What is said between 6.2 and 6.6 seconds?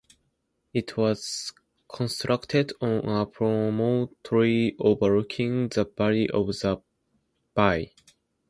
of